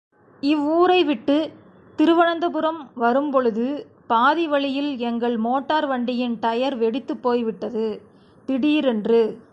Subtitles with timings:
[0.43, 1.51] இவ்வூரைவிட்டுத்
[1.99, 3.67] திருவனந்தபுரம் வரும்பொழுது,
[4.07, 7.85] பாதி வழியில் எங்கள் மோட்டார் வண்டியின் டயர் வெடித்துப் போய்விட்டது
[8.49, 9.23] திடீரென்று!